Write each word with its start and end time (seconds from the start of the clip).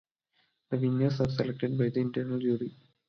The 0.71 0.77
winners 0.79 1.21
are 1.21 1.29
selected 1.29 1.77
by 1.77 1.83
an 1.85 1.91
external 2.07 2.39
jury. 2.39 2.75